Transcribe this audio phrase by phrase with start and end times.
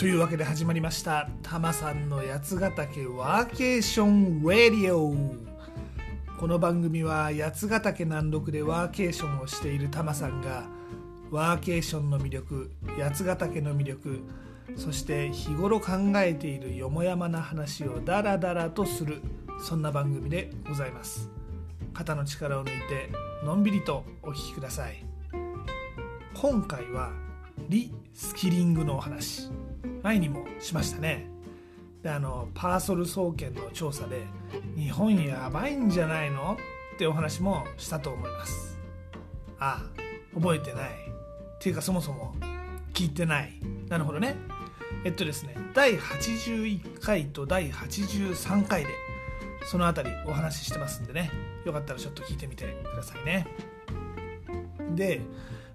[0.00, 1.28] というわけで始まりました。
[1.42, 5.14] タマさんの八ヶ岳ワーケーションラディオ。
[6.38, 10.64] この番組は八ヶ岳南麓でワーケーションをしているタマさんが
[11.30, 14.20] ワーケーションの魅力八ヶ岳の魅力
[14.74, 19.20] そして日頃考えているよもやまな話をダラダラとする
[19.62, 21.28] そんな番組でございます。
[21.92, 23.10] 肩の力を抜いて
[23.44, 25.04] のんびりとお聞きください。
[26.40, 27.12] 今回は
[27.68, 29.50] リスキリングのお話。
[30.02, 31.26] 前にもしましたね。
[32.02, 34.24] であのパーソル総研の調査で
[34.76, 36.56] 日本やばいんじゃないの？
[36.94, 38.78] ってお話もしたと思います。
[39.58, 39.84] あ
[40.34, 40.90] あ覚えてない。
[40.90, 40.92] っ
[41.58, 42.34] ていうかそもそも
[42.94, 43.52] 聞いてない。
[43.88, 44.36] なるほどね。
[45.04, 48.90] えっとですね第81回と第83回で
[49.64, 51.30] その辺りお話ししてますんでね。
[51.64, 53.46] よかったらちょっと聞いてみてくださいね。
[54.94, 55.20] で、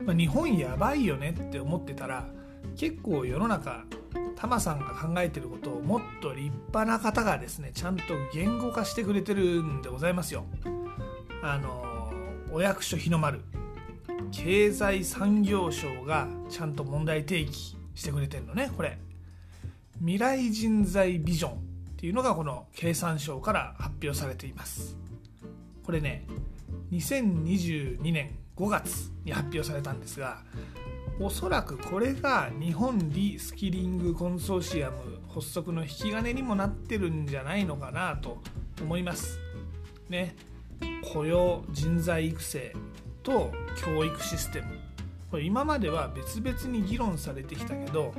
[0.04, 2.28] まあ、日本やばいよねって思ってたら
[2.76, 3.86] 結構世の中
[4.36, 10.45] タマさんが考えてることをもっと立派な方がですねちゃんと言語化してくれてるんでございますよ。
[11.42, 12.11] あの
[12.52, 13.42] お役所日の丸
[14.31, 18.97] 経済産業省がちゃんと問題提起してくれてるのねこれ。
[20.00, 21.55] 未来人材ビジョンっ
[21.95, 24.97] ていうのがこの経産省から発表されています。
[25.86, 26.25] これね
[26.92, 30.44] 2022年5月に発表されたんですが
[31.19, 34.97] おそらくこれが日本リスキリングコンソーシアム
[35.33, 38.38] 発足の引き金にもなってるんじゃないのかなと
[38.81, 39.39] 思います。
[40.09, 40.36] ね、
[41.13, 42.73] 雇用人材育成
[43.23, 44.67] と教育システム
[45.31, 48.13] これ今までは別々に議論されてきたけど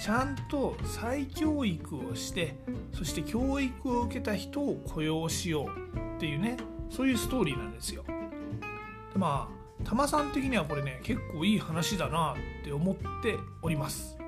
[0.00, 2.56] ちゃんと再教育をして
[2.92, 6.56] そして教育を受けた人を雇用しようっていうね
[6.90, 8.04] そういうストーリーなんですよ。
[8.04, 14.18] でまあタマさん的にはこれね結構いい話だなって思っております。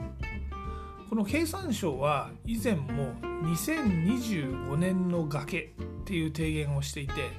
[1.09, 5.72] この経産省は以前も2025年の崖
[6.03, 7.31] っていう提言をしていて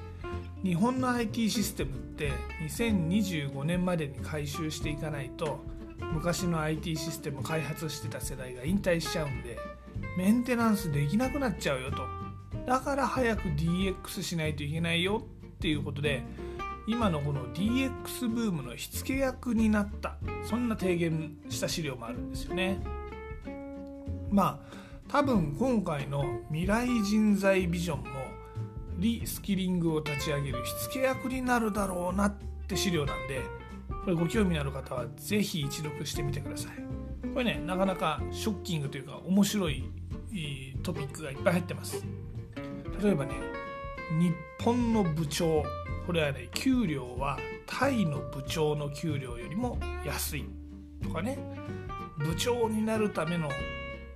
[0.62, 2.32] 日本の IT システムって
[2.68, 5.64] 2025年までに回収していかないと
[6.12, 9.58] 昔の IT システム開発してた世代が引退しちゃうんで
[10.18, 12.06] メンテナンスできなくなっちゃうよと。
[12.66, 16.22] だから早く DX しないといけないよっていうことで
[16.86, 22.78] 今のこの DX ブームの火付け役になったそんな提言した資料もあるんですよね。
[24.30, 24.72] まあ
[25.08, 28.04] 多分今回の未来人材ビジョンも
[28.98, 32.34] リスキリングを立ち上げる火付け役になるだろうなっ
[32.66, 33.42] て資料なんで
[34.04, 36.72] これご興味のある方は是非一読してみてください。
[37.32, 39.84] これねなかなかショッキングというか面白い
[40.82, 42.04] トピックがいっぱい入ってます。
[43.02, 43.34] 例えばね
[44.18, 44.32] 日
[44.64, 45.64] 本の部長
[46.06, 50.44] これはね給料はタイの部長の給料よりも安い
[51.02, 51.38] とかね
[52.18, 53.48] 部長になるための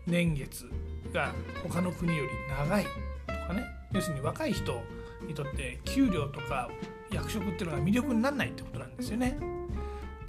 [0.06, 0.68] 年月
[1.12, 1.32] が
[1.62, 4.80] 他の国より長いとかね要するに若い人
[5.26, 6.68] にとって給料とか
[7.10, 9.38] 役職っていうのが魅力にならないってことなんですよね。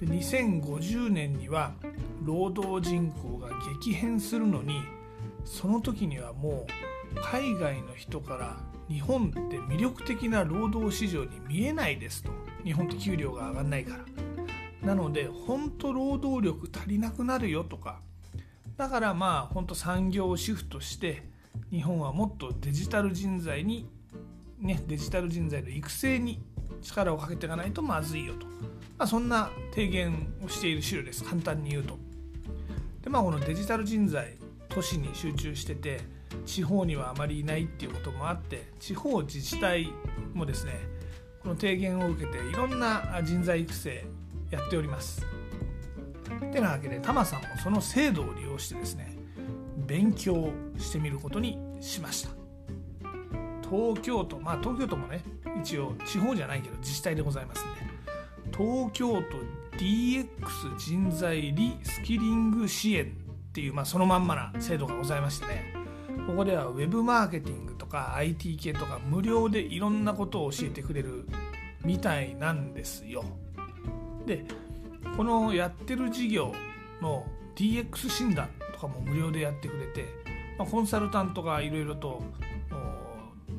[0.00, 1.72] で2050年には
[2.22, 3.48] 労働人口が
[3.80, 4.80] 激変するのに
[5.44, 6.66] その時にはも
[7.16, 8.56] う海外の人から
[8.88, 12.30] 日本って魅力的な労働市場に見えないですと。
[12.64, 14.04] 日本って給料が上がんないから。
[14.86, 18.00] なので本当労働力足りなくなるよとか。
[18.76, 21.24] だからまあ本当産業をシフトして
[21.70, 23.90] 日本はもっとデジタル人材に
[24.58, 26.40] ねデジタル人材の育成に
[26.80, 31.24] 力をかけていかないとまずいよと、まあ、そんな提言をしている資料です。
[31.24, 31.98] 簡単に言うと。
[33.02, 34.36] でまあこのデジタル人材
[34.68, 36.00] 都市に集中してて
[36.48, 39.92] 地方にはあまりいないっていうこともあって地方自治体
[40.32, 40.72] もですね
[41.42, 44.04] この提言を受けていろんな人材育成
[44.50, 45.24] やっております。
[46.48, 49.16] ってなわけでタマさんもその制度を利用してですね
[49.76, 52.30] 勉強してみることにしました
[53.62, 55.22] 東京都まあ東京都もね
[55.60, 57.80] 一応地方じゃないけど自治体でございますんで
[58.56, 59.22] 東京都
[59.78, 60.26] DX
[60.78, 65.77] 人材リスキリング支援っていう、まあ、そのまんまな制度がございましてね
[66.28, 71.26] ここでは Web マーケティングとか IT 系とか無料でいろんなことを教えてくれる
[71.82, 73.24] みたいなんですよ。
[74.26, 74.44] で
[75.16, 76.52] このやってる事業
[77.00, 77.24] の
[77.56, 80.04] DX 診断とかも無料でやってくれて、
[80.58, 82.22] まあ、コンサルタントがいろいろと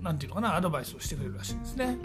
[0.04, 1.98] 何て言うのかなアドバイスをしてくれるらしいんですね。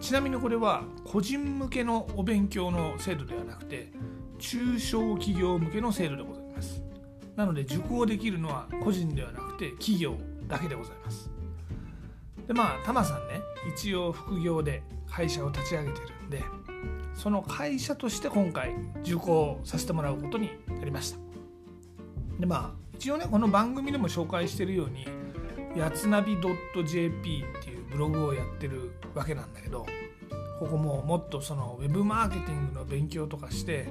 [0.00, 3.90] ちなみにこれは個人向けのお勉強の制度ではなくて
[4.38, 6.43] 中小企業向けの制度でございます。
[7.36, 10.14] なので受講できるのは個人ではなくて企業
[10.46, 11.30] だけでございます。
[12.46, 13.40] でまあタマさんね
[13.74, 16.42] 一応副業で会社を立ち上げてるんで
[17.14, 21.18] その会社として今回受講させてもらうことになりました。
[22.38, 25.06] でまあ一応ねこの番組でも紹介してるように
[25.76, 29.86] やつなび .jp っていうブログをやってるわけなんだけど
[30.58, 33.88] ここももっとそのウェブマーケティングの勉強とかして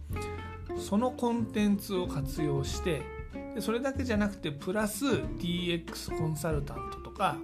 [0.77, 3.03] そのコンテンツを活用して
[3.53, 7.37] でそれだけじゃなくてプラス DX コンサルタントとか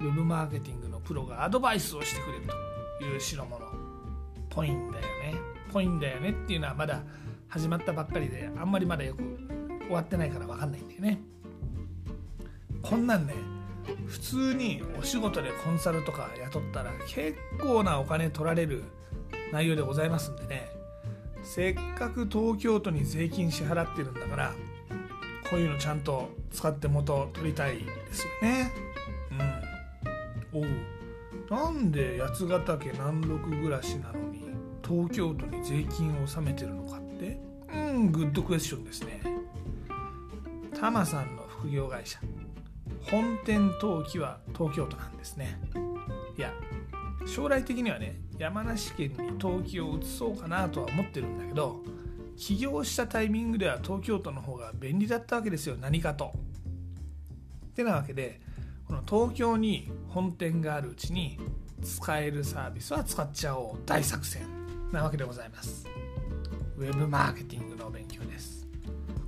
[0.00, 2.46] ウェブマーケティングのプロがアドバイスをしてくれる
[2.98, 3.60] という代物。
[4.50, 5.34] ぽいんだよね。
[5.72, 7.02] ぽいんだよねっていうのはまだ
[7.52, 9.22] 始まったばっかりであんまりまだよく
[9.86, 11.20] 終わってないから分かんないんだよね。
[12.80, 13.34] こんなんね
[14.06, 18.84] 普通にお仕事でコンサルとか雇ったら結構なお金取られる
[19.52, 20.66] 内容でございますんでね。
[21.44, 24.54] せっかく東京都に税金支払ってるんだから
[25.50, 27.84] こういうのちゃんと使って元取りたいで
[28.14, 28.72] すよね。
[30.54, 30.62] うん。
[30.62, 30.68] おう。
[31.50, 34.42] なんで八ヶ岳南麓暮らしなのに
[34.82, 37.01] 東京都に税金を納めてるのか
[37.92, 39.22] ってうんグッドクエスチョンですね
[40.78, 42.18] タマさんの副業会社
[43.02, 45.58] 本店登記は東京都なんですね
[46.36, 46.40] い。
[46.40, 46.52] や
[47.26, 51.82] 将来的にはね山梨県に登記を移そうかなとは思ってるんだけど
[52.36, 56.32] 起業したタイミングでは東京都の方が便利だったわけですよ何かと。
[57.66, 58.40] ってなわけで
[58.86, 61.38] この東京に本店があるうちに
[61.82, 64.42] 使えるサービスは使っちゃおう大作戦
[64.92, 65.48] なわけでござい。
[65.50, 65.86] ます。
[66.82, 68.66] ウェブマーケティングの勉強です。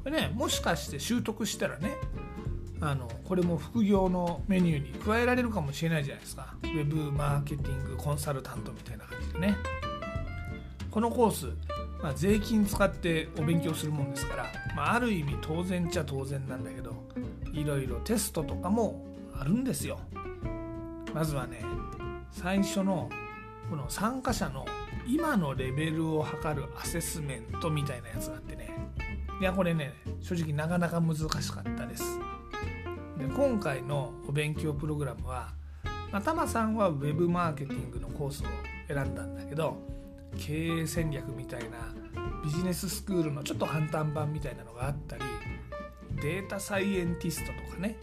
[0.03, 1.97] これねもしかして習得したらね
[2.81, 6.55] あのこれも副業のメニューに加えられるかもしれないじゃないですか。
[6.63, 9.57] ウェブマーケティングコンサルタントみたいな感じでね。
[10.91, 11.47] このコース、
[12.03, 14.47] まあ、税金使ってお勉強するもんですから、
[14.77, 17.03] まあ、ある意味当然っちゃ当然なんだけど
[17.53, 19.05] いろいろテストとかも
[19.37, 19.99] あるんですよ。
[21.13, 21.65] まずはね
[22.31, 23.09] 最初の
[23.71, 24.67] この参加者の
[25.07, 28.71] 今のレベルを測るアセスメントみたいなやつがあってね。
[29.41, 32.19] いやこれね正直なかなか難しかったです。
[33.19, 35.53] で今回のお勉強プログラムは、
[36.11, 38.47] まあ、タマさんは Web マーケティングのコースを
[38.89, 39.77] 選んだんだけど
[40.39, 41.95] 経営戦略みたいな
[42.45, 45.23] ビジネススクールのちょっと簡単版みたいなのがあったり
[46.21, 47.97] データサイエンティストとかね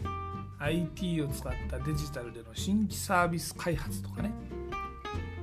[0.58, 4.32] IT を使ったデジタルでの新規サービス開発とかね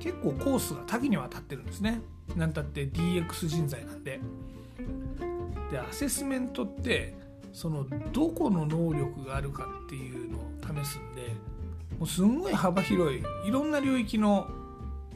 [0.00, 2.00] 結構コースが多岐にわたってるんですね。
[2.34, 4.20] なんたって DX 人材なんで。
[5.70, 7.14] でアセスメントって
[7.52, 11.22] そのどこの能力があるかっていうのを試すんで
[11.98, 14.48] もうすんごい幅広いいろんな領域の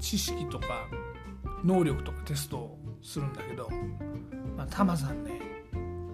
[0.00, 0.86] 知識とか
[1.64, 3.68] 能力とかテストをするんだけど、
[4.56, 5.32] まあ、タマさんね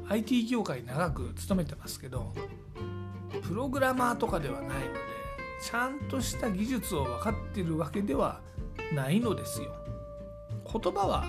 [0.09, 2.33] IT 業界長く勤めてますけど
[3.47, 5.01] プログラマーとかではないので
[5.63, 8.41] ちゃんとした技術を分かってるわけでは
[8.93, 9.73] ないのですよ。
[10.73, 11.25] 言葉は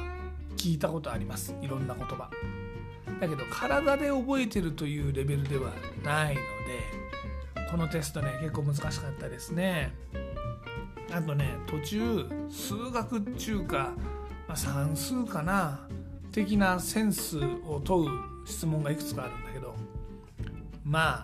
[0.58, 1.56] 聞いたことあります。
[1.62, 2.30] いろんな言葉。
[3.20, 5.72] だけど体で覚えてるというレベルでは
[6.04, 9.94] ないのでこのテストね結構難しかったですね。
[11.12, 13.94] あとね途中数学っていうか、
[14.48, 15.88] まあ、算数かな
[16.32, 17.38] 的なセンス
[17.68, 18.10] を問う
[18.46, 19.76] 質問がいくつかあるんだけど
[20.84, 21.24] まあ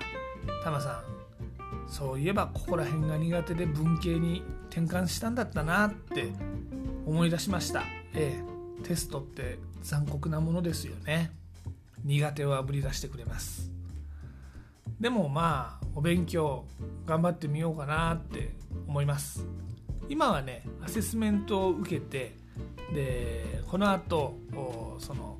[0.63, 1.03] タマさん
[1.87, 6.31] そういえばここら辺が苦手で文系に転換したんだったなって
[7.05, 7.83] 思い出しました。
[8.13, 8.83] ええ。
[8.83, 11.31] テストって残酷なものですよね。
[12.03, 13.71] 苦手をあぶり出してくれます。
[14.99, 16.65] でもまあお勉強
[17.05, 18.53] 頑張ってみようかなって
[18.87, 19.45] 思います。
[20.09, 22.35] 今はねアセスメントを受けて
[22.93, 24.37] でこの後
[24.99, 25.37] その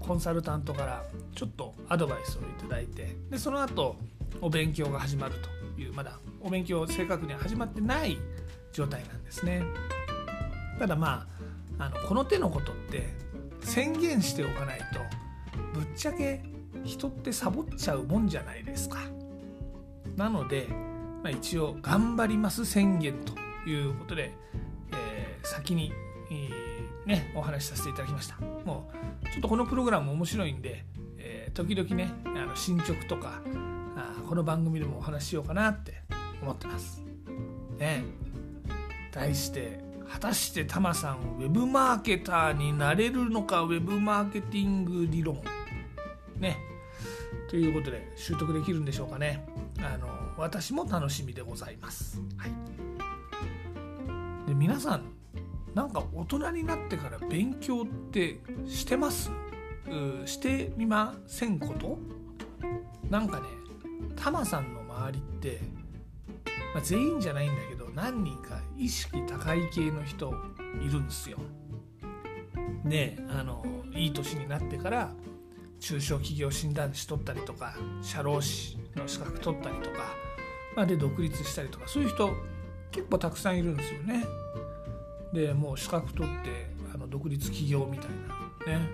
[0.00, 3.96] コンサルタントからちょっとアドバイスをいただいてでその後
[4.40, 5.34] お勉強が始まる
[5.76, 8.18] というまだお勉強正確には始まってない
[8.72, 9.62] 状態なんですね。
[10.78, 11.26] ただま
[11.78, 13.08] ああのこの手のことって
[13.60, 15.00] 宣言しておかないと
[15.78, 16.42] ぶっちゃけ
[16.84, 18.98] 人ってサボっちゃうもんじゃないですか。
[20.16, 20.66] なので、
[21.22, 23.34] まあ、一応頑張ります宣言と
[23.68, 24.34] いうことで、
[24.92, 25.92] えー、先に、
[26.30, 28.36] えー、ね、お話しさせていただきました。
[28.64, 28.90] も
[29.22, 30.84] うちょっとこのプログラム面白いんで、
[31.18, 33.40] えー、時々ねあの進捗とか
[33.96, 36.02] あこの番組でもお話ししようかなって
[36.42, 37.02] 思ってます。
[37.78, 38.04] ね。
[39.12, 39.78] 題して
[40.10, 45.40] 果たしてタマさんウェブマーケターになれるのかウェブマーケティング理論。
[46.38, 46.58] ね。
[47.48, 49.46] ということで習得できるんでしょうかね。
[49.78, 52.50] あの私も楽しみでございます、はい、
[54.48, 55.02] で皆さん
[55.74, 59.30] なんか大人になってから勉強ってしてます？
[60.24, 61.98] してみませんこと？
[63.10, 63.46] なんかね
[64.16, 65.60] タマさんの周りって、
[66.74, 70.34] まあ、全員じゃないんだけど何人か意識高い系の人
[70.80, 71.38] いるんですよ。
[72.84, 75.12] であのいい年になってから
[75.80, 80.14] 中小企業診断士取ったりとか社労士の資格取ったりとか、
[80.76, 82.30] まあ、で独立したりとかそういう人
[82.90, 84.24] 結構たくさんいるんですよね。
[85.32, 88.10] でもう資格取ってあの独立企業みたい
[88.68, 88.88] なね。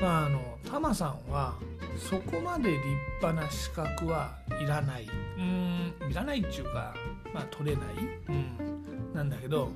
[0.00, 1.54] まああのタマさんは
[1.96, 2.80] そこまで立
[3.20, 5.08] 派な資格はいらない。
[5.38, 6.10] うん。
[6.10, 6.94] いらないっていうか
[7.32, 7.86] まあ取れない、
[8.28, 9.70] うん、なんだけど、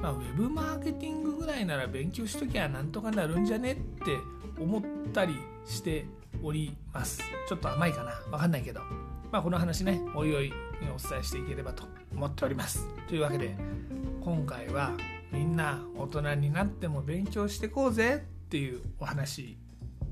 [0.00, 4.16] まあ、ウェブマーケティングぐらいなら勉強しときゃなんとかなるんじゃねって
[4.58, 5.36] 思ったり
[5.66, 6.06] して
[6.42, 7.22] おります。
[7.48, 8.12] ちょっと甘いかな。
[8.30, 8.80] わかんないけど。
[9.30, 12.86] まあこの話ねおいおいお伝えしていければと思っております。
[13.08, 13.56] というわけで
[14.22, 14.92] 今回は
[15.30, 19.58] みんな大人になっても勉強してこうぜっていうお話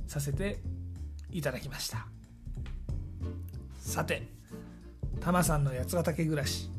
[0.07, 0.61] させて
[1.37, 2.07] いただきました。
[3.79, 4.27] さて
[5.21, 6.71] タマさんの八ヶ岳暮らし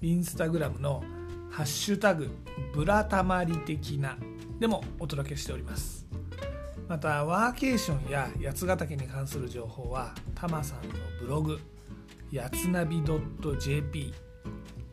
[0.00, 1.02] インスタグラムの
[1.50, 2.30] 「ハッシュタグ
[2.72, 4.16] ブラタマリ的な」
[4.60, 6.06] でもお届けしております。
[6.88, 11.60] またワーケーションや八ヶ岳に関する情報はタマさんのブログ
[12.30, 14.14] やつなび .jp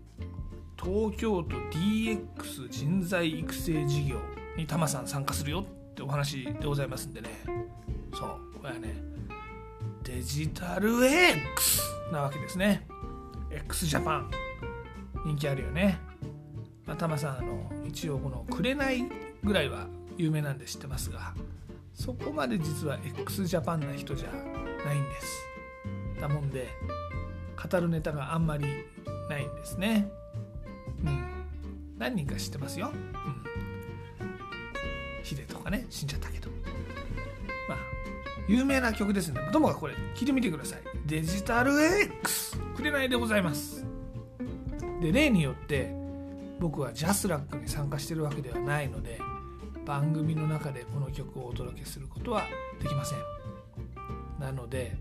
[0.82, 4.18] 東京都 DX 人材育成事業
[4.58, 7.30] にタマさん参加するよってお話でございますんでね。
[8.14, 8.96] そうこれはね
[10.04, 11.82] デジタル X
[12.12, 12.88] なわけですね。
[13.52, 14.32] x ジャパン。
[15.26, 16.00] 人気あるよね、
[16.86, 19.10] まあ、タマさんあの一応この「紅」
[19.44, 21.34] ぐらいは有名なんで知ってますが
[22.00, 24.29] そこまで実は x ジャパンな人じゃ
[24.86, 25.46] ないんです。
[26.22, 26.70] だもんで
[27.62, 28.65] 語るネタがあんまり
[29.29, 30.10] ないんですね。
[31.06, 31.27] うん。
[31.98, 32.89] 何人か知ってますよ。
[32.94, 33.13] うん。
[35.24, 36.50] ヒデとかね死んじゃったけど
[37.68, 37.77] まあ
[38.48, 39.41] 有名な曲ですね。
[39.51, 40.79] ともかくこれ聞いてみてください。
[41.06, 42.58] デジタル X!
[42.77, 43.86] くれないでございます。
[45.01, 45.94] で例によって
[46.60, 49.20] 僕はジャスラックに参加してるわけではないので
[49.89, 52.43] 番組の中でこの曲をお届けすることは
[52.79, 53.19] できません。
[54.39, 54.96] なので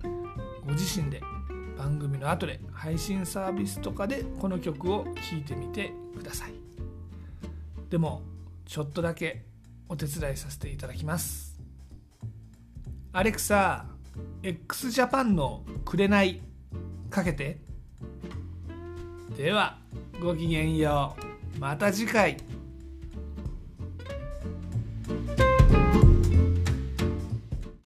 [0.65, 1.21] ご自身で
[1.77, 6.55] 番組の後で配信サービスとかでこの曲を聴いてみてください。
[7.91, 8.23] でも
[8.65, 9.45] ちょっとだけ
[9.91, 11.61] お手伝いさせていただきます。
[13.13, 13.85] アレクサ
[14.43, 16.41] x ジャパンの「紅」
[17.11, 17.61] かけて。
[19.37, 19.77] では
[20.19, 21.15] ごきげんよ
[21.57, 21.61] う。
[21.61, 22.39] また次回。